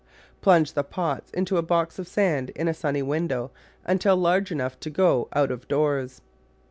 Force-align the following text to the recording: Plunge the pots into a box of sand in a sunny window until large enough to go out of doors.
Plunge 0.41 0.73
the 0.73 0.83
pots 0.83 1.29
into 1.29 1.57
a 1.57 1.61
box 1.61 1.99
of 1.99 2.07
sand 2.07 2.49
in 2.55 2.67
a 2.67 2.73
sunny 2.73 3.03
window 3.03 3.51
until 3.85 4.17
large 4.17 4.51
enough 4.51 4.79
to 4.79 4.89
go 4.89 5.27
out 5.31 5.51
of 5.51 5.67
doors. 5.67 6.21